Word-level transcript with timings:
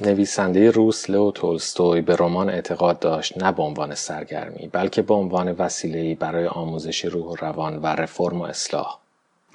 نویسنده 0.00 0.70
روس 0.70 1.10
لو 1.10 1.30
تولستوی 1.30 2.00
به 2.00 2.16
رمان 2.16 2.50
اعتقاد 2.50 2.98
داشت 2.98 3.42
نه 3.42 3.52
به 3.52 3.62
عنوان 3.62 3.94
سرگرمی 3.94 4.68
بلکه 4.72 5.02
به 5.02 5.14
عنوان 5.14 5.52
وسیله‌ای 5.52 6.14
برای 6.14 6.46
آموزش 6.46 7.04
روح 7.04 7.24
و 7.24 7.36
روان 7.36 7.76
و 7.76 7.86
رفرم 7.86 8.40
و 8.40 8.44
اصلاح. 8.44 8.98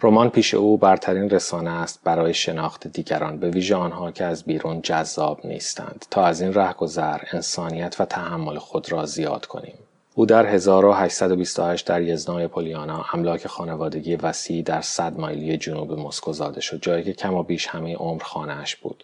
رمان 0.04 0.30
پیش 0.30 0.54
او 0.54 0.78
برترین 0.78 1.30
رسانه 1.30 1.70
است 1.70 2.00
برای 2.04 2.34
شناخت 2.34 2.88
دیگران 2.88 3.38
به 3.38 3.50
ویژه 3.50 3.76
آنها 3.76 4.12
که 4.12 4.26
از 4.26 4.44
بیرون 4.44 4.82
جذاب 4.82 5.40
نیستند. 5.44 6.06
تا 6.12 6.26
از 6.26 6.42
این 6.42 6.54
رهگذر 6.54 7.18
انسانیت 7.32 7.96
و 8.00 8.06
تحمل 8.06 8.58
خود 8.58 8.92
را 8.92 9.06
زیاد 9.06 9.46
کنیم. 9.46 9.76
او 10.16 10.26
در 10.26 10.46
1828 10.46 11.88
در 11.88 12.02
یزنای 12.02 12.48
پولیانا 12.48 13.06
املاک 13.14 13.48
خانوادگی 13.48 14.16
وسیعی 14.16 14.64
در 14.64 14.82
صد 14.82 15.20
مایلی 15.20 15.58
جنوب 15.58 16.00
مسکو 16.00 16.34
زاده 16.34 16.62
شد 16.62 16.82
جایی 16.82 17.04
که 17.04 17.14
کم 17.14 17.34
و 17.34 17.44
بیش 17.44 17.68
همه 17.68 17.96
عمر 17.96 18.24
خانهاش 18.24 18.76
بود. 18.76 19.04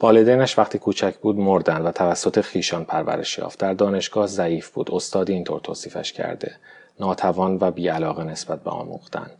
والدینش 0.00 0.58
وقتی 0.58 0.78
کوچک 0.78 1.14
بود 1.14 1.36
مردن 1.36 1.82
و 1.82 1.92
توسط 1.92 2.40
خیشان 2.40 2.84
پرورش 2.84 3.38
یافت. 3.38 3.58
در 3.58 3.74
دانشگاه 3.74 4.26
ضعیف 4.26 4.70
بود. 4.70 4.90
استادی 4.94 5.32
اینطور 5.32 5.60
توصیفش 5.60 6.12
کرده. 6.12 6.56
ناتوان 7.00 7.58
و 7.60 7.70
بیعلاقه 7.70 8.24
نسبت 8.24 8.62
به 8.62 8.70
آموختن 8.70 9.30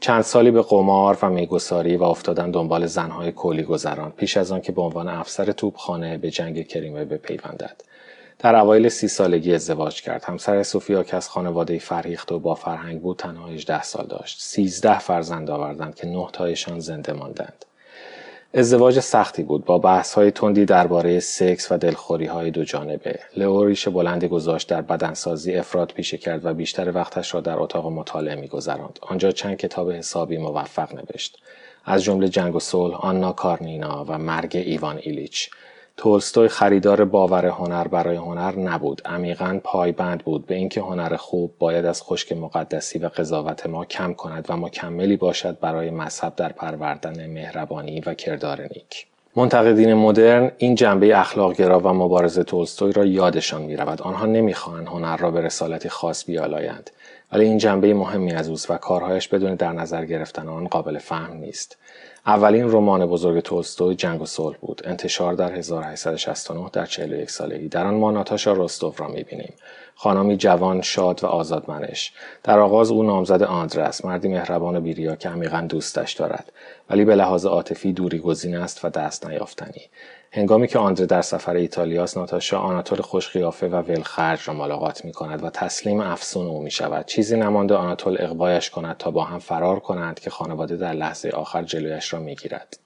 چند 0.00 0.22
سالی 0.22 0.50
به 0.50 0.62
قمار 0.62 1.18
و 1.22 1.30
میگساری 1.30 1.96
و 1.96 2.02
افتادن 2.02 2.50
دنبال 2.50 2.86
زنهای 2.86 3.32
کولی 3.32 3.62
گذران. 3.62 4.10
پیش 4.10 4.36
از 4.36 4.52
آن 4.52 4.60
که 4.60 4.72
به 4.72 4.82
عنوان 4.82 5.08
افسر 5.08 5.52
توپخانه 5.52 6.18
به 6.18 6.30
جنگ 6.30 6.66
کریمه 6.66 7.04
بپیوندد. 7.04 7.82
در 8.38 8.56
اوایل 8.56 8.88
سی 8.88 9.08
سالگی 9.08 9.54
ازدواج 9.54 10.02
کرد. 10.02 10.24
همسر 10.24 10.62
سوفیا 10.62 11.02
که 11.02 11.16
از 11.16 11.28
خانواده 11.28 11.78
فرهیخته 11.78 12.34
و 12.34 12.38
با 12.38 12.54
فرهنگ 12.54 13.02
بود 13.02 13.16
تنها 13.16 13.46
18 13.46 13.82
سال 13.82 14.06
داشت. 14.06 14.40
سیزده 14.40 14.98
فرزند 14.98 15.50
آوردند 15.50 15.94
که 15.94 16.06
نه 16.06 16.28
تایشان 16.32 16.80
زنده 16.80 17.12
ماندند. 17.12 17.64
ازدواج 18.54 19.00
سختی 19.00 19.42
بود 19.42 19.64
با 19.64 19.78
بحث 19.78 20.14
های 20.14 20.30
تندی 20.30 20.64
درباره 20.64 21.20
سکس 21.20 21.72
و 21.72 21.78
دلخوری 21.78 22.26
های 22.26 22.50
دو 22.50 22.64
جانبه. 22.64 23.18
لئو 23.36 23.64
ریش 23.64 23.88
بلندی 23.88 24.28
گذاشت 24.28 24.68
در 24.68 24.82
بدنسازی 24.82 25.54
افراد 25.54 25.92
پیشه 25.92 26.18
کرد 26.18 26.44
و 26.44 26.54
بیشتر 26.54 26.92
وقتش 26.94 27.34
را 27.34 27.40
در 27.40 27.58
اتاق 27.58 27.86
مطالعه 27.86 28.34
میگذراند. 28.34 28.98
آنجا 29.02 29.30
چند 29.30 29.56
کتاب 29.56 29.90
حسابی 29.90 30.38
موفق 30.38 30.94
نوشت. 30.94 31.38
از 31.84 32.04
جمله 32.04 32.28
جنگ 32.28 32.54
و 32.54 32.60
صلح، 32.60 32.94
آنا 32.94 33.32
کارنینا 33.32 34.04
و 34.08 34.18
مرگ 34.18 34.56
ایوان 34.56 34.98
ایلیچ. 35.02 35.50
تولستوی 35.96 36.48
خریدار 36.48 37.04
باور 37.04 37.46
هنر 37.46 37.88
برای 37.88 38.16
هنر 38.16 38.58
نبود. 38.58 39.02
عمیقا 39.04 39.60
پایبند 39.64 40.24
بود. 40.24 40.46
به 40.46 40.54
اینکه 40.54 40.80
هنر 40.80 41.16
خوب 41.16 41.54
باید 41.58 41.84
از 41.84 42.02
خشک 42.02 42.32
مقدسی 42.32 42.98
و 42.98 43.08
قضاوت 43.08 43.66
ما 43.66 43.84
کم 43.84 44.12
کند 44.12 44.46
و 44.48 44.56
مکملی 44.56 45.16
باشد 45.16 45.60
برای 45.60 45.90
مذهب 45.90 46.36
در 46.36 46.52
پروردن 46.52 47.26
مهربانی 47.26 48.00
و 48.00 48.14
کردار 48.14 48.60
نیک. 48.60 49.06
منتقدین 49.36 49.94
مدرن 49.94 50.52
این 50.58 50.74
جنبه 50.74 51.18
اخلاقگرا 51.18 51.80
و 51.80 51.88
مبارزه 51.88 52.44
تولستوی 52.44 52.92
را 52.92 53.04
یادشان 53.04 53.62
می 53.62 53.76
رود. 53.76 54.02
آنها 54.02 54.26
نمی‌خواهند 54.26 54.86
هنر 54.86 55.16
را 55.16 55.30
به 55.30 55.40
رسالتی 55.40 55.88
خاص 55.88 56.26
بیالایند. 56.26 56.90
ولی 57.32 57.44
این 57.44 57.58
جنبه 57.58 57.94
مهمی 57.94 58.32
از 58.32 58.48
اوست 58.48 58.70
و 58.70 58.76
کارهایش 58.76 59.28
بدون 59.28 59.54
در 59.54 59.72
نظر 59.72 60.04
گرفتن 60.04 60.48
آن 60.48 60.68
قابل 60.68 60.98
فهم 60.98 61.36
نیست. 61.36 61.78
اولین 62.26 62.72
رمان 62.72 63.06
بزرگ 63.06 63.40
تولستوی 63.40 63.94
جنگ 63.94 64.22
و 64.22 64.26
صلح 64.26 64.56
بود. 64.60 64.82
انتشار 64.84 65.34
در 65.34 65.52
1869 65.52 66.70
در 66.72 66.86
41 66.86 67.30
سالگی. 67.30 67.68
در 67.68 67.86
آن 67.86 67.94
ما 67.94 68.10
ناتاشا 68.10 68.52
رستوف 68.52 69.00
را 69.00 69.08
می‌بینیم. 69.08 69.54
خانمی 69.94 70.36
جوان 70.36 70.82
شاد 70.82 71.24
و 71.24 71.26
آزادمنش. 71.26 72.12
در 72.42 72.58
آغاز 72.58 72.90
او 72.90 73.02
نامزد 73.02 73.42
آندره 73.42 73.82
است. 73.82 74.04
مردی 74.04 74.28
مهربان 74.28 74.76
و 74.76 74.80
بیریا 74.80 75.16
که 75.16 75.28
عمیقا 75.28 75.60
دوستش 75.60 76.12
دارد. 76.12 76.52
ولی 76.90 77.04
به 77.04 77.14
لحاظ 77.14 77.46
عاطفی 77.46 77.92
دوری 77.92 78.18
گزین 78.18 78.56
است 78.56 78.84
و 78.84 78.88
دست 78.88 79.26
نیافتنی. 79.26 79.82
هنگامی 80.34 80.68
که 80.68 80.78
آندره 80.78 81.06
در 81.06 81.22
سفر 81.22 81.54
ایتالیاست 81.54 82.18
ناتاشا 82.18 82.58
آناتول 82.58 83.00
خوشقیافه 83.00 83.68
و 83.68 83.74
ولخرج 83.74 84.48
را 84.48 84.54
ملاقات 84.54 85.04
می 85.04 85.12
کند 85.12 85.44
و 85.44 85.50
تسلیم 85.50 86.00
افسون 86.00 86.46
او 86.46 86.62
می 86.62 86.70
شود 86.70 87.06
چیزی 87.06 87.36
نمانده 87.36 87.74
آناتول 87.74 88.16
اقبایش 88.20 88.70
کند 88.70 88.96
تا 88.96 89.10
با 89.10 89.24
هم 89.24 89.38
فرار 89.38 89.80
کنند 89.80 90.20
که 90.20 90.30
خانواده 90.30 90.76
در 90.76 90.92
لحظه 90.92 91.28
آخر 91.28 91.62
جلویش 91.62 92.12
را 92.12 92.20
می 92.20 92.34
گیرد. 92.34 92.78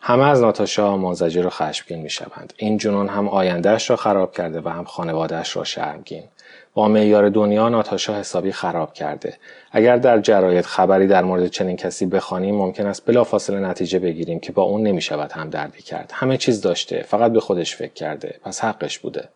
همه 0.00 0.24
از 0.24 0.40
ناتاشا 0.42 0.96
منزجر 0.96 1.46
و 1.46 1.50
خشمگین 1.50 2.02
می 2.02 2.10
شوند. 2.10 2.52
این 2.56 2.78
جنون 2.78 3.08
هم 3.08 3.28
آیندهش 3.28 3.90
را 3.90 3.96
خراب 3.96 4.32
کرده 4.32 4.60
و 4.60 4.68
هم 4.68 4.84
خانوادهش 4.84 5.56
را 5.56 5.64
شرمگین. 5.64 6.24
با 6.74 6.88
معیار 6.88 7.28
دنیا 7.28 7.68
ناتاشا 7.68 8.14
حسابی 8.14 8.52
خراب 8.52 8.92
کرده. 8.92 9.34
اگر 9.72 9.96
در 9.96 10.20
جراید 10.20 10.64
خبری 10.64 11.06
در 11.06 11.22
مورد 11.22 11.46
چنین 11.46 11.76
کسی 11.76 12.06
بخوانیم 12.06 12.54
ممکن 12.54 12.86
است 12.86 13.06
بلافاصله 13.06 13.60
نتیجه 13.60 13.98
بگیریم 13.98 14.40
که 14.40 14.52
با 14.52 14.62
اون 14.62 14.82
نمی‌شود 14.82 15.32
هم 15.32 15.50
دردی 15.50 15.82
کرد. 15.82 16.10
همه 16.14 16.36
چیز 16.36 16.60
داشته 16.60 17.02
فقط 17.02 17.32
به 17.32 17.40
خودش 17.40 17.76
فکر 17.76 17.92
کرده. 17.92 18.34
پس 18.44 18.60
حقش 18.64 18.98
بوده. 18.98 19.28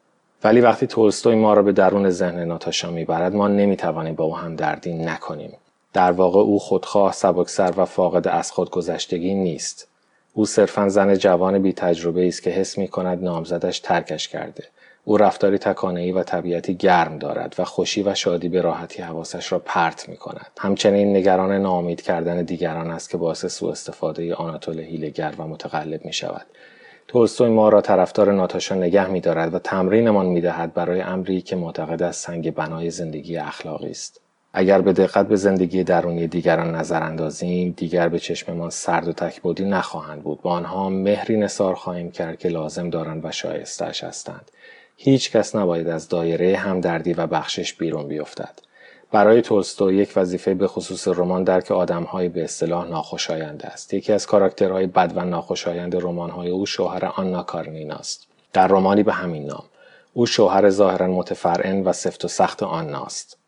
ولی 0.45 0.61
وقتی 0.61 0.87
تولستوی 0.87 1.35
ما 1.35 1.55
را 1.55 1.63
به 1.63 1.73
درون 1.73 2.11
ذهن 2.11 2.45
ناتاشا 2.45 2.91
می‌برد 2.91 3.35
ما 3.35 3.49
نمی‌توانیم 3.49 4.15
با 4.15 4.25
او 4.25 4.37
هم 4.37 4.57
دردی 4.57 4.93
نکنیم. 4.93 5.53
در 5.93 6.13
واقع 6.13 6.41
او 6.41 6.59
خودخواه 6.59 7.13
سبکسر 7.13 7.73
و 7.77 7.85
فاقد 7.85 8.29
از 8.29 8.53
خودگذشتگی 8.53 9.35
نیست. 9.35 9.89
او 10.35 10.47
صرفا 10.47 10.89
زن 10.89 11.15
جوان 11.15 11.59
بی 11.59 11.73
تجربه 11.73 12.29
است 12.29 12.43
که 12.43 12.51
حس 12.51 12.79
می 12.79 12.89
کند 12.89 13.25
نامزدش 13.25 13.81
ترکش 13.81 14.29
کرده. 14.29 14.65
او 15.09 15.17
رفتاری 15.17 15.59
تکانه‌ای 15.59 16.13
و 16.13 16.23
طبیعتی 16.23 16.75
گرم 16.75 17.19
دارد 17.19 17.55
و 17.59 17.65
خوشی 17.65 18.03
و 18.03 18.15
شادی 18.15 18.49
به 18.49 18.61
راحتی 18.61 19.03
حواسش 19.03 19.53
را 19.53 19.59
پرت 19.59 20.09
می 20.09 20.17
کند. 20.17 20.47
همچنین 20.59 21.17
نگران 21.17 21.53
ناامید 21.53 22.03
کردن 22.03 22.43
دیگران 22.43 22.91
است 22.91 23.11
که 23.11 23.17
باعث 23.17 23.47
سوء 23.47 23.71
استفاده 23.71 24.35
آناتول 24.35 24.81
هیلگر 24.81 25.35
و 25.39 25.47
متقلب 25.47 26.05
می 26.05 26.13
شود. 26.13 26.47
تولستوی 27.07 27.49
ما 27.49 27.69
را 27.69 27.81
طرفدار 27.81 28.33
ناتاشا 28.33 28.75
نگه 28.75 29.11
می 29.11 29.21
دارد 29.21 29.55
و 29.55 29.59
تمرینمان 29.59 30.27
می 30.27 30.41
دهد 30.41 30.75
برای 30.75 31.01
امری 31.01 31.41
که 31.41 31.57
معتقد 31.57 32.03
از 32.03 32.17
سنگ 32.17 32.55
بنای 32.55 32.91
زندگی 32.91 33.37
اخلاقی 33.37 33.91
است. 33.91 34.21
اگر 34.53 34.81
به 34.81 34.93
دقت 34.93 35.29
به 35.29 35.37
زندگی 35.37 35.85
درونی 35.85 36.27
دیگران 36.27 36.75
نظر 36.75 37.03
اندازیم 37.03 37.75
دیگر 37.77 38.09
به 38.09 38.19
چشممان 38.19 38.71
سرد 38.71 39.09
و 39.09 39.13
تکبودی 39.13 39.65
نخواهند 39.65 40.23
بود 40.23 40.43
با 40.43 40.51
آنها 40.51 40.89
مهری 40.89 41.37
نصار 41.37 41.75
خواهیم 41.75 42.11
کرد 42.11 42.39
که 42.39 42.49
لازم 42.49 42.91
دارند 42.91 43.25
و 43.25 43.31
شایستش 43.31 44.05
هستند 44.05 44.51
هیچ 45.01 45.33
کس 45.33 45.57
نباید 45.57 45.89
از 45.89 46.09
دایره 46.09 46.57
همدردی 46.57 47.13
و 47.13 47.27
بخشش 47.27 47.75
بیرون 47.75 48.09
بیفتد. 48.09 48.59
برای 49.13 49.43
تولستو 49.43 49.93
یک 49.93 50.13
وظیفه 50.17 50.55
به 50.55 50.67
خصوص 50.67 51.09
رمان 51.09 51.45
درک 51.45 51.71
آدمهایی 51.71 52.29
به 52.29 52.45
اصطلاح 52.45 52.89
ناخوشایند 52.89 53.63
است. 53.63 53.95
یکی 53.95 54.13
از 54.13 54.27
کاراکترهای 54.27 54.87
بد 54.87 55.13
و 55.17 55.25
ناخوشایند 55.25 55.97
رمان‌های 55.97 56.51
او 56.51 56.67
شوهر 56.67 57.05
آنا 57.05 57.43
کارنین 57.43 57.93
است. 57.93 58.27
در 58.53 58.67
رمانی 58.67 59.03
به 59.03 59.13
همین 59.13 59.47
نام 59.47 59.65
او 60.13 60.27
شوهر 60.27 60.71
ظاهرا 60.71 61.07
متفرعن 61.07 61.83
و 61.83 61.93
سفت 61.93 62.25
و 62.25 62.29
سخت 62.29 62.63
آناست. 62.63 63.39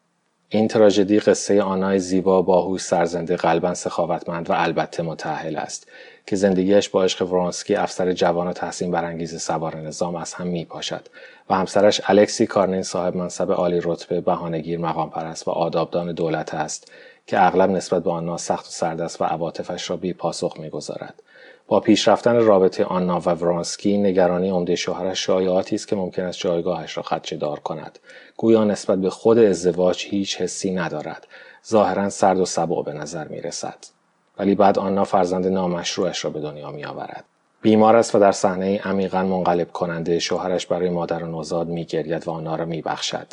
این 0.49 0.69
تراژدی 0.69 1.21
قصه 1.21 1.63
آنای 1.63 1.99
زیبا 1.99 2.43
باهوش 2.43 2.81
سرزنده 2.81 3.37
قلبا 3.37 3.75
سخاوتمند 3.75 4.51
و 4.51 4.53
البته 4.57 5.03
متعهل 5.03 5.57
است 5.57 5.89
که 6.27 6.37
زندگیش 6.37 6.89
با 6.89 7.05
عشق 7.05 7.33
ورانسکی 7.33 7.75
افسر 7.75 8.13
جوان 8.13 8.47
و 8.47 8.53
تحسین 8.53 8.91
برانگیز 8.91 9.43
سوار 9.43 9.77
نظام 9.77 10.17
از 10.17 10.35
هم 10.35 10.47
می 10.47 10.65
پاشد 10.65 11.07
و 11.51 11.55
همسرش 11.55 12.01
الکسی 12.05 12.47
کارنین 12.47 12.83
صاحب 12.83 13.17
منصب 13.17 13.53
عالی 13.53 13.81
رتبه 13.85 14.21
بهانهگیر 14.21 14.79
مقام 14.79 15.11
پرست 15.11 15.49
و 15.49 15.51
آدابدان 15.51 16.13
دولت 16.13 16.55
است 16.55 16.93
که 17.27 17.47
اغلب 17.47 17.71
نسبت 17.71 18.05
به 18.05 18.11
آنها 18.11 18.37
سخت 18.37 18.67
و 18.67 18.71
سرد 18.71 19.01
است 19.01 19.21
و 19.21 19.25
عواطفش 19.25 19.91
را 19.91 19.97
بی 19.97 20.13
پاسخ 20.13 20.57
می‌گذارد. 20.59 21.23
با 21.67 21.81
پیشرفتن 21.81 22.37
رابطه 22.37 22.85
آنا 22.85 23.21
و 23.21 23.31
ورانسکی 23.31 23.99
نگرانی 23.99 24.51
عمده 24.51 24.77
شوهرش 24.77 25.25
شایعاتی 25.27 25.75
است 25.75 25.89
که 25.89 25.97
ممکن 25.97 26.23
است 26.23 26.39
جایگاهش 26.39 26.97
را 26.97 27.03
خدشه 27.03 27.37
دار 27.37 27.61
کند. 27.61 27.99
گویا 28.37 28.65
نسبت 28.65 28.99
به 28.99 29.11
خود 29.11 29.39
ازدواج 29.39 30.07
هیچ 30.07 30.41
حسی 30.41 30.71
ندارد. 30.71 31.27
ظاهرا 31.69 32.09
سرد 32.11 32.41
و 32.41 32.45
سبع 32.45 32.83
به 32.83 32.93
نظر 32.93 33.29
می 33.29 33.41
رسد. 33.41 34.00
ولی 34.41 34.55
بعد 34.55 34.79
آنا 34.79 35.05
فرزند 35.05 35.47
نامشروعش 35.47 36.25
را 36.25 36.31
به 36.31 36.41
دنیا 36.41 36.71
می 36.71 36.85
آورد. 36.85 37.25
بیمار 37.63 37.97
است 37.97 38.15
و 38.15 38.19
در 38.19 38.33
صحنه 38.33 38.79
عمیقا 38.79 39.23
منقلب 39.23 39.73
کننده 39.73 40.19
شوهرش 40.19 40.67
برای 40.67 40.91
مادر 40.91 41.25
و 41.25 41.27
نوزاد 41.27 41.69
میگرید 41.69 42.29
و 42.29 42.31
آنها 42.31 42.57
را 42.57 42.65
میبخشد 42.65 43.27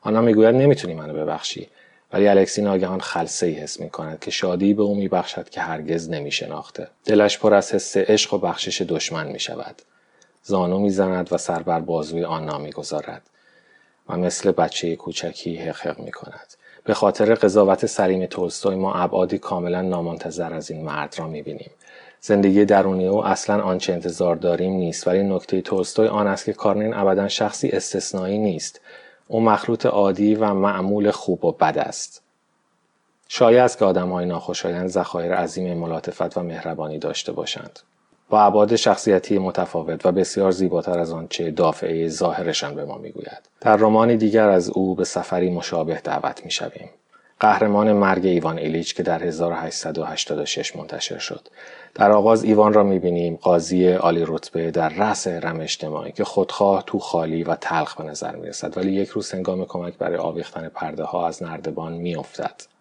آنا 0.00 0.20
می‌گوید 0.20 0.54
نمی‌تونی 0.54 0.94
منو 0.94 1.14
ببخشی 1.14 1.68
ولی 2.12 2.28
الکسی 2.28 2.62
ناگهان 2.62 3.00
خلصه 3.00 3.46
ای 3.46 3.52
حس 3.52 3.80
می 3.80 3.90
کند 3.90 4.20
که 4.20 4.30
شادی 4.30 4.74
به 4.74 4.82
او 4.82 4.94
میبخشد 4.94 5.48
که 5.48 5.60
هرگز 5.60 6.10
نمی 6.10 6.30
شناخته. 6.30 6.88
دلش 7.04 7.38
پر 7.38 7.54
از 7.54 7.74
حس 7.74 7.96
عشق 7.96 8.34
و 8.34 8.38
بخشش 8.38 8.82
دشمن 8.82 9.26
می 9.26 9.40
شود. 9.40 9.82
زانو 10.42 10.78
می‌زند 10.78 11.32
و 11.32 11.38
سر 11.38 11.62
بر 11.62 11.80
بازوی 11.80 12.24
آنا 12.24 12.58
می‌گذارد 12.58 13.22
و 14.08 14.16
مثل 14.16 14.50
بچه 14.50 14.96
کوچکی 14.96 15.56
حقق 15.56 15.98
می 15.98 16.12
کند. 16.12 16.54
به 16.84 16.94
خاطر 16.94 17.34
قضاوت 17.34 17.86
سلیم 17.86 18.26
تولستوی 18.26 18.76
ما 18.76 18.94
ابعادی 18.94 19.38
کاملا 19.38 19.82
نامنتظر 19.82 20.54
از 20.54 20.70
این 20.70 20.84
مرد 20.84 21.14
را 21.18 21.26
می‌بینیم. 21.26 21.70
زندگی 22.20 22.64
درونی 22.64 23.06
او 23.06 23.24
اصلا 23.24 23.62
آنچه 23.62 23.92
انتظار 23.92 24.36
داریم 24.36 24.72
نیست 24.72 25.08
ولی 25.08 25.22
نکته 25.22 25.60
تولستوی 25.60 26.08
آن 26.08 26.26
است 26.26 26.44
که 26.44 26.52
کارنین 26.52 26.94
ابدا 26.94 27.28
شخصی 27.28 27.68
استثنایی 27.68 28.38
نیست. 28.38 28.80
او 29.28 29.40
مخلوط 29.40 29.86
عادی 29.86 30.34
و 30.34 30.54
معمول 30.54 31.10
خوب 31.10 31.44
و 31.44 31.52
بد 31.52 31.78
است. 31.78 32.22
شایع 33.28 33.64
است 33.64 33.78
که 33.78 33.84
آدم 33.84 34.08
های 34.08 34.26
ناخوشایند 34.26 34.88
ذخایر 34.88 35.34
عظیم 35.34 35.78
ملاطفت 35.78 36.36
و 36.36 36.42
مهربانی 36.42 36.98
داشته 36.98 37.32
باشند. 37.32 37.80
با 38.30 38.40
ابعاد 38.40 38.76
شخصیتی 38.76 39.38
متفاوت 39.38 40.06
و 40.06 40.12
بسیار 40.12 40.50
زیباتر 40.50 40.98
از 40.98 41.12
آنچه 41.12 41.50
دافعه 41.50 42.08
ظاهرشان 42.08 42.74
به 42.74 42.84
ما 42.84 42.98
می‌گوید. 42.98 43.48
در 43.60 43.76
رمانی 43.76 44.16
دیگر 44.16 44.48
از 44.48 44.70
او 44.70 44.94
به 44.94 45.04
سفری 45.04 45.50
مشابه 45.50 46.00
دعوت 46.04 46.44
می‌شویم. 46.44 46.90
قهرمان 47.40 47.92
مرگ 47.92 48.26
ایوان 48.26 48.58
ایلیچ 48.58 48.94
که 48.94 49.02
در 49.02 49.22
1886 49.22 50.76
منتشر 50.76 51.18
شد. 51.18 51.48
در 51.94 52.12
آغاز 52.12 52.44
ایوان 52.44 52.72
را 52.72 52.82
می‌بینیم 52.82 53.38
قاضی 53.42 53.92
عالی 53.92 54.24
رتبه 54.26 54.70
در 54.70 54.88
رأس 54.88 55.26
هرم 55.26 55.60
اجتماعی 55.60 56.12
که 56.12 56.24
خودخواه 56.24 56.84
تو 56.86 56.98
خالی 56.98 57.42
و 57.42 57.54
تلخ 57.54 57.96
به 57.96 58.04
نظر 58.04 58.36
می‌رسد. 58.36 58.76
ولی 58.76 58.92
یک 58.92 59.08
روز 59.08 59.32
هنگام 59.32 59.64
کمک 59.64 59.98
برای 59.98 60.16
آویختن 60.16 60.68
پرده 60.68 61.04
ها 61.04 61.28
از 61.28 61.42
نردبان 61.42 61.92
میافتد. 61.92 62.77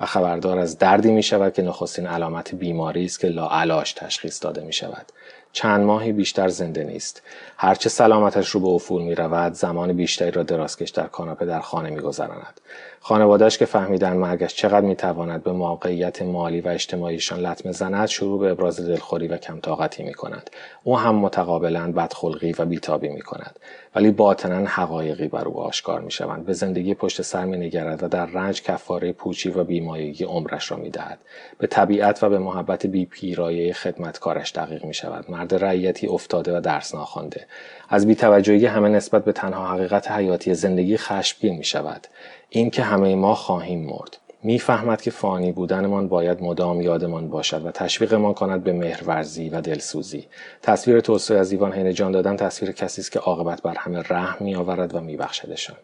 و 0.00 0.06
خبردار 0.06 0.58
از 0.58 0.78
دردی 0.78 1.12
می 1.12 1.22
شود 1.22 1.52
که 1.52 1.62
نخستین 1.62 2.06
علامت 2.06 2.54
بیماری 2.54 3.04
است 3.04 3.20
که 3.20 3.28
لاعلاج 3.28 3.94
تشخیص 3.94 4.42
داده 4.42 4.62
می 4.62 4.72
شود. 4.72 5.12
چند 5.52 5.84
ماهی 5.84 6.12
بیشتر 6.12 6.48
زنده 6.48 6.84
نیست. 6.84 7.22
هرچه 7.56 7.88
سلامتش 7.88 8.48
رو 8.48 8.60
به 8.60 8.68
افول 8.68 9.02
می 9.02 9.14
رود 9.14 9.52
زمان 9.52 9.92
بیشتری 9.92 10.30
را 10.30 10.42
درازکش 10.42 10.90
در 10.90 11.06
کاناپه 11.06 11.46
در 11.46 11.60
خانه 11.60 11.90
می 11.90 12.00
گذراند. 12.00 12.60
خانوادش 13.00 13.58
که 13.58 13.64
فهمیدن 13.64 14.16
مرگش 14.16 14.54
چقدر 14.54 14.86
می 14.86 14.96
تواند 14.96 15.42
به 15.42 15.52
موقعیت 15.52 16.22
مالی 16.22 16.60
و 16.60 16.68
اجتماعیشان 16.68 17.40
لطمه 17.40 17.72
زند 17.72 18.06
شروع 18.06 18.40
به 18.40 18.50
ابراز 18.50 18.80
دلخوری 18.88 19.28
و 19.28 19.36
کمطاقتی 19.36 20.02
می 20.02 20.14
کند. 20.14 20.50
او 20.82 20.98
هم 20.98 21.14
متقابلا 21.14 21.92
بدخلقی 21.92 22.52
و 22.58 22.64
بیتابی 22.64 23.08
می 23.08 23.22
کند. 23.22 23.58
ولی 23.94 24.10
باطنا 24.10 24.66
حقایقی 24.66 25.28
بر 25.28 25.44
او 25.44 25.60
آشکار 25.60 26.00
می 26.00 26.10
شوند. 26.10 26.46
به 26.46 26.52
زندگی 26.52 26.94
پشت 26.94 27.22
سر 27.22 27.44
می 27.44 27.56
نگرد 27.56 28.02
و 28.02 28.08
در 28.08 28.26
رنج 28.26 28.62
کفاره 28.62 29.12
پوچی 29.12 29.50
و 29.50 29.64
بیمایگی 29.90 30.24
عمرش 30.24 30.70
را 30.70 30.76
می 30.76 30.90
دهد. 30.90 31.18
به 31.58 31.66
طبیعت 31.66 32.22
و 32.22 32.28
به 32.28 32.38
محبت 32.38 32.86
بی 32.86 33.04
پیرایه 33.04 33.72
خدمتکارش 33.72 34.52
دقیق 34.52 34.84
می 34.84 34.94
شود. 34.94 35.30
مرد 35.30 35.64
رعیتی 35.64 36.06
افتاده 36.06 36.56
و 36.56 36.60
درس 36.60 36.94
ناخوانده. 36.94 37.46
از 37.88 38.06
بیتوجهی 38.06 38.66
همه 38.66 38.88
نسبت 38.88 39.24
به 39.24 39.32
تنها 39.32 39.72
حقیقت 39.72 40.10
حیاتی 40.10 40.54
زندگی 40.54 40.96
خشمگین 40.96 41.56
می 41.56 41.64
شود. 41.64 42.06
این 42.48 42.70
که 42.70 42.82
همه 42.82 43.14
ما 43.14 43.34
خواهیم 43.34 43.86
مرد. 43.86 44.16
می‌فهمد 44.42 45.02
که 45.02 45.10
فانی 45.10 45.52
بودنمان 45.52 46.08
باید 46.08 46.42
مدام 46.42 46.80
یادمان 46.80 47.28
باشد 47.28 47.66
و 47.66 47.70
تشویقمان 47.70 48.34
کند 48.34 48.64
به 48.64 48.72
مهرورزی 48.72 49.48
و 49.48 49.60
دلسوزی 49.60 50.26
تصویر 50.62 51.00
توسعه 51.00 51.38
از 51.38 51.52
ایوان 51.52 51.92
جان 51.92 52.12
دادن 52.12 52.36
تصویر 52.36 52.72
کسی 52.72 53.00
است 53.00 53.12
که 53.12 53.18
عاقبت 53.18 53.62
بر 53.62 53.74
همه 53.78 54.02
رحم 54.02 54.44
میآورد 54.44 54.94
و 54.94 55.00
میبخشدشان 55.00 55.76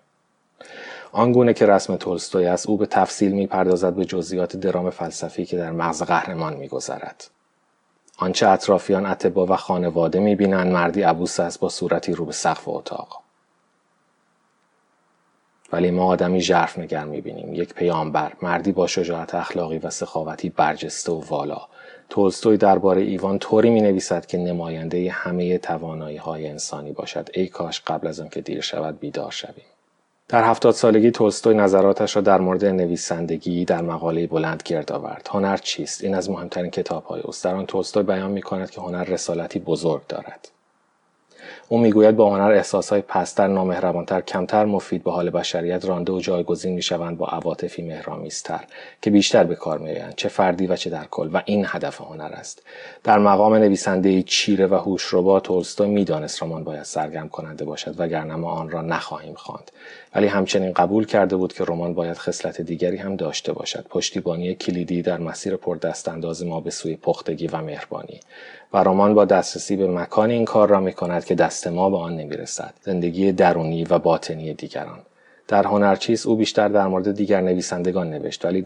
آنگونه 1.17 1.55
که 1.55 1.67
رسم 1.67 1.97
تولستوی 1.97 2.47
است 2.47 2.69
او 2.69 2.77
به 2.77 2.87
تفصیل 2.87 3.33
می‌پردازد 3.33 3.95
به 3.95 4.05
جزئیات 4.05 4.57
درام 4.57 4.91
فلسفی 4.91 5.47
که 5.47 5.57
در 5.57 5.71
مغز 5.71 6.03
قهرمان 6.03 6.57
میگذرد. 6.57 7.31
آنچه 8.19 8.49
اطرافیان 8.49 9.07
اتبا 9.07 9.47
و 9.47 9.57
خانواده 9.57 10.21
می‌بینند 10.21 10.73
مردی 10.73 11.03
عبوس 11.03 11.41
است 11.41 11.61
با 11.61 11.69
صورتی 11.69 12.13
رو 12.13 12.25
به 12.25 12.33
سقف 12.33 12.69
اتاق. 12.69 13.23
ولی 15.73 15.91
ما 15.91 16.07
آدمی 16.07 16.41
ژرف 16.41 16.79
نگر 16.79 17.05
می‌بینیم. 17.05 17.55
یک 17.55 17.75
پیامبر 17.75 18.33
مردی 18.43 18.73
با 18.73 18.87
شجاعت 18.87 19.35
اخلاقی 19.35 19.79
و 19.79 19.91
سخاوتی 19.91 20.49
برجسته 20.49 21.13
و 21.13 21.21
والا. 21.29 21.61
تولستوی 22.09 22.57
درباره 22.57 23.03
ایوان 23.03 23.39
طوری 23.39 23.71
می 23.71 23.81
نویسد 23.81 24.27
که 24.27 24.39
نماینده 24.39 25.11
همه 25.11 25.59
توانایی 25.59 26.17
های 26.17 26.49
انسانی 26.49 26.93
باشد. 26.93 27.29
ای 27.35 27.47
کاش 27.47 27.83
قبل 27.87 28.07
از 28.07 28.21
آنکه 28.21 28.41
دیر 28.41 28.61
شود 28.61 29.01
بیدار 29.01 29.31
شویم. 29.31 29.76
در 30.29 30.45
هفتاد 30.45 30.75
سالگی 30.75 31.11
تولستوی 31.11 31.55
نظراتش 31.55 32.17
را 32.17 32.23
در 32.23 32.41
مورد 32.41 32.65
نویسندگی 32.65 33.65
در 33.65 33.83
مقاله 33.83 34.27
بلند 34.27 34.63
گرد 34.65 34.93
آورد. 34.93 35.29
هنر 35.31 35.57
چیست؟ 35.57 36.05
این 36.05 36.15
از 36.15 36.31
مهمترین 36.31 36.71
کتاب 36.71 37.05
های 37.05 37.21
اوست. 37.21 37.45
در 37.45 37.55
آن 37.55 37.67
تولستوی 37.67 38.03
بیان 38.03 38.31
می 38.31 38.43
کند 38.43 38.71
که 38.71 38.81
هنر 38.81 39.05
رسالتی 39.05 39.59
بزرگ 39.59 40.07
دارد. 40.07 40.56
او 41.69 41.79
می‌گوید 41.79 42.17
با 42.17 42.31
هنر 42.31 42.51
احساسهای 42.51 43.01
پستر 43.01 43.47
نامهربانتر 43.47 44.21
کمتر 44.21 44.65
مفید 44.65 45.05
به 45.05 45.13
حال 45.13 45.31
بشریت 45.31 45.85
رانده 45.85 46.13
و 46.13 46.21
جایگزین 46.21 46.75
می‌شوند 46.75 47.19
با 47.19 47.27
عواطفی 47.27 47.83
مهرامیزتر 47.83 48.61
که 49.03 49.11
بیشتر 49.11 49.45
به 49.45 49.55
کار 49.55 49.79
میآیند 49.79 50.15
چه 50.17 50.29
فردی 50.29 50.67
و 50.67 50.77
چه 50.77 50.91
در 50.91 51.05
کل. 51.05 51.31
و 51.33 51.43
این 51.45 51.65
هدف 51.69 52.01
هنر 52.01 52.31
است. 52.33 52.63
در 53.05 53.19
مقام 53.19 53.55
نویسنده 53.55 54.23
چیره 54.23 54.67
و 54.67 54.75
هوشربا 54.75 55.41
تولستوی 55.41 55.89
می‌دانست 55.89 56.43
رمان 56.43 56.65
باید 56.65 56.83
سرگرم 56.83 57.29
کننده 57.29 57.65
باشد 57.65 57.95
وگرنه 57.99 58.35
ما 58.35 58.51
آن 58.51 58.71
را 58.71 58.83
نخواهیم 58.83 59.35
خواند. 59.35 59.71
ولی 60.15 60.27
همچنین 60.27 60.73
قبول 60.73 61.07
کرده 61.07 61.37
بود 61.37 61.53
که 61.53 61.65
رمان 61.65 61.95
باید 61.95 62.17
خصلت 62.17 62.61
دیگری 62.61 62.97
هم 62.97 63.17
داشته 63.17 63.53
باشد. 63.53 63.87
پشتیبانی 63.91 64.55
کلیدی 64.55 65.03
در 65.03 65.19
مسیر 65.19 65.57
پردستانداز 65.57 66.45
ما 66.45 66.61
به 66.61 66.71
سوی 66.71 66.97
پختگی 66.97 67.47
و 67.47 67.57
مهربانی. 67.57 68.21
رمان 68.83 69.15
با 69.15 69.25
دسترسی 69.25 69.77
به 69.77 69.89
مکان 69.89 70.31
این 70.31 70.45
کار 70.45 70.69
را 70.69 70.81
می 70.81 70.93
کند 70.93 71.25
که 71.25 71.35
دست 71.35 71.67
ما 71.67 71.91
به 71.91 71.97
آن 71.97 72.17
نمی‌رسد 72.17 72.75
زندگی 72.83 73.33
درونی 73.33 73.85
و 73.85 73.99
باطنی 73.99 74.55
دیگران 74.55 74.99
در 75.49 75.67
هنرچیز 75.67 76.27
او 76.27 76.37
بیشتر 76.37 76.69
در 76.69 76.87
مورد 76.87 77.13
دیگر 77.13 77.41
نویسندگان 77.41 78.11
نوشت 78.11 78.45
ولی 78.45 78.65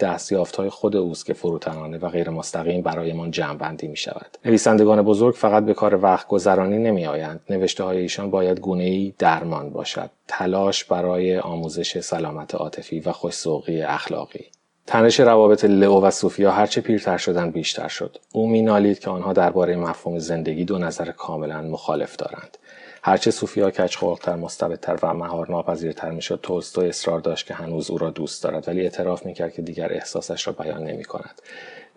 های 0.58 0.68
خود 0.70 0.96
اوست 0.96 1.26
که 1.26 1.34
فروتنانه 1.34 1.98
و 1.98 2.08
غیر 2.08 2.30
مستقیم 2.30 2.82
برایمان 2.82 3.30
جمعبندی 3.30 3.88
می 3.88 3.96
شود. 3.96 4.38
نویسندگان 4.44 5.02
بزرگ 5.02 5.34
فقط 5.34 5.64
به 5.64 5.74
کار 5.74 6.04
وقت 6.04 6.28
گذرانی 6.28 6.78
نمی 6.78 7.06
آیند. 7.06 7.40
نوشته 7.50 7.84
های 7.84 7.98
ایشان 7.98 8.30
باید 8.30 8.60
گونه 8.60 8.84
ای 8.84 9.14
درمان 9.18 9.70
باشد. 9.70 10.10
تلاش 10.28 10.84
برای 10.84 11.38
آموزش 11.38 12.00
سلامت 12.00 12.54
عاطفی 12.54 13.00
و 13.00 13.12
خوشسوقی 13.12 13.82
اخلاقی. 13.82 14.44
تنش 14.90 15.20
روابط 15.20 15.64
لئو 15.64 16.00
و 16.00 16.10
سوفیا 16.10 16.50
هرچه 16.50 16.80
پیرتر 16.80 17.16
شدن 17.16 17.50
بیشتر 17.50 17.88
شد. 17.88 18.16
او 18.32 18.48
مینالید 18.48 18.98
که 18.98 19.10
آنها 19.10 19.32
درباره 19.32 19.76
مفهوم 19.76 20.18
زندگی 20.18 20.64
دو 20.64 20.78
نظر 20.78 21.10
کاملا 21.10 21.62
مخالف 21.62 22.16
دارند. 22.16 22.58
هرچه 23.02 23.30
سوفیا 23.30 23.70
کچخلقتر 23.70 24.36
مستبدتر 24.36 24.98
و 25.02 25.14
مهار 25.14 25.50
ناپذیرتر 25.50 26.10
می‌شد 26.10 26.40
تولستوی 26.42 26.88
اصرار 26.88 27.20
داشت 27.20 27.46
که 27.46 27.54
هنوز 27.54 27.90
او 27.90 27.98
را 27.98 28.10
دوست 28.10 28.44
دارد 28.44 28.68
ولی 28.68 28.80
اعتراف 28.80 29.26
می‌کرد 29.26 29.52
که 29.52 29.62
دیگر 29.62 29.92
احساسش 29.92 30.46
را 30.46 30.52
بیان 30.52 30.84
نمی 30.84 31.04
کند. 31.04 31.42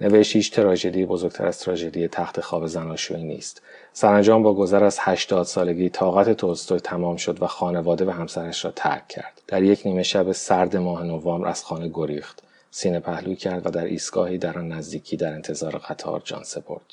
نوشت 0.01 0.35
هیچ 0.35 0.51
تراژدی 0.51 1.05
بزرگتر 1.05 1.47
از 1.47 1.59
تراژدی 1.59 2.07
تخت 2.07 2.41
خواب 2.41 2.67
زناشویی 2.67 3.23
نیست. 3.23 3.61
سرانجام 3.93 4.43
با 4.43 4.53
گذر 4.53 4.83
از 4.83 4.97
هشتاد 5.01 5.45
سالگی 5.45 5.89
طاقت 5.89 6.29
تولستوی 6.29 6.79
تمام 6.79 7.15
شد 7.15 7.41
و 7.43 7.47
خانواده 7.47 8.05
و 8.05 8.09
همسرش 8.09 8.65
را 8.65 8.71
ترک 8.75 9.07
کرد. 9.07 9.41
در 9.47 9.63
یک 9.63 9.81
نیمه 9.85 10.03
شب 10.03 10.31
سرد 10.31 10.77
ماه 10.77 11.03
نوامبر 11.03 11.47
از 11.47 11.63
خانه 11.63 11.89
گریخت. 11.93 12.43
سینه 12.75 12.99
پهلو 12.99 13.35
کرد 13.35 13.67
و 13.67 13.69
در 13.69 13.85
ایستگاهی 13.85 14.37
در 14.37 14.59
آن 14.59 14.67
نزدیکی 14.67 15.17
در 15.17 15.33
انتظار 15.33 15.77
قطار 15.77 16.21
جان 16.25 16.43
سپرد. 16.43 16.85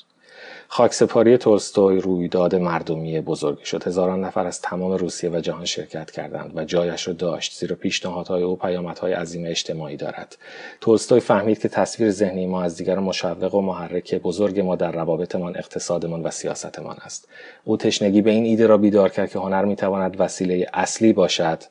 خاکسپاری 0.67 1.37
تولستوی 1.37 2.01
رویداد 2.01 2.55
مردمی 2.55 3.21
بزرگی 3.21 3.65
شد. 3.65 3.87
هزاران 3.87 4.23
نفر 4.23 4.47
از 4.47 4.61
تمام 4.61 4.91
روسیه 4.91 5.29
و 5.29 5.39
جهان 5.39 5.65
شرکت 5.65 6.11
کردند 6.11 6.51
و 6.55 6.65
جایش 6.65 7.07
را 7.07 7.13
داشت 7.13 7.59
زیرا 7.59 7.75
پیشنهادهای 7.75 8.43
او 8.43 8.55
پیامدهای 8.55 9.13
عظیم 9.13 9.45
اجتماعی 9.45 9.97
دارد. 9.97 10.37
تولستوی 10.81 11.19
فهمید 11.19 11.59
که 11.59 11.69
تصویر 11.69 12.11
ذهنی 12.11 12.47
ما 12.47 12.63
از 12.63 12.77
دیگر 12.77 12.99
مشوق 12.99 13.55
و 13.55 13.61
محرک 13.61 14.15
بزرگ 14.15 14.59
ما 14.59 14.75
در 14.75 14.91
روابطمان 14.91 15.57
اقتصادمان 15.57 16.23
و 16.23 16.31
سیاستمان 16.31 16.97
است. 17.01 17.27
او 17.63 17.77
تشنگی 17.77 18.21
به 18.21 18.31
این 18.31 18.45
ایده 18.45 18.67
را 18.67 18.77
بیدار 18.77 19.09
کرد 19.09 19.29
که 19.29 19.39
هنر 19.39 19.65
می‌تواند 19.65 20.15
وسیله 20.19 20.67
اصلی 20.73 21.13
باشد. 21.13 21.63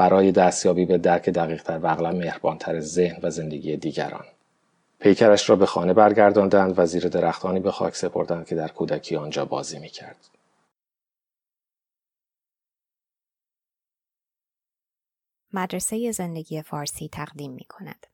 برای 0.00 0.32
دستیابی 0.32 0.84
به 0.84 0.98
درک 0.98 1.28
دقیقتر 1.28 1.78
و 1.78 1.86
اغلب 1.86 2.14
مهربانتر 2.14 2.80
ذهن 2.80 3.18
و 3.22 3.30
زندگی 3.30 3.76
دیگران 3.76 4.24
پیکرش 4.98 5.50
را 5.50 5.56
به 5.56 5.66
خانه 5.66 5.92
برگرداندند 5.92 6.78
و 6.78 6.86
زیر 6.86 7.08
درختانی 7.08 7.60
به 7.60 7.70
خاک 7.70 7.96
سپردند 7.96 8.46
که 8.46 8.54
در 8.54 8.68
کودکی 8.68 9.16
آنجا 9.16 9.44
بازی 9.44 9.78
می‌کرد 9.78 10.28
مدرسه 15.52 16.12
زندگی 16.12 16.62
فارسی 16.62 17.08
تقدیم 17.12 17.52
می 17.52 17.64
کند. 17.64 18.06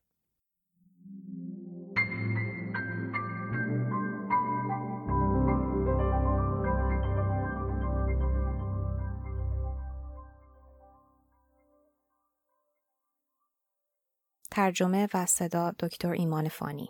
ترجمه 14.57 15.07
و 15.13 15.25
صدا 15.25 15.71
دکتر 15.79 16.11
ایمان 16.11 16.49
فانی. 16.49 16.85